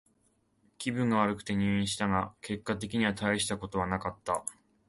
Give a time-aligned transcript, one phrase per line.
[0.79, 4.43] 気分が悪くて入院したが、結果的にはたいしたことはなかった。